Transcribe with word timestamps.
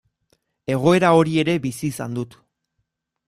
Egoera 0.75 1.11
hori 1.17 1.37
ere 1.43 1.55
bizi 1.67 1.89
izan 1.91 2.17
dut. 2.21 2.35